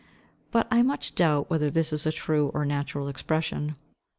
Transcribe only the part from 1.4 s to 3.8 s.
whether this is a true or natural expression.